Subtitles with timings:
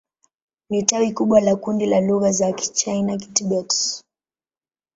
[0.69, 4.01] Ni tawi kubwa la kundi la lugha za Kichina-Kitibet.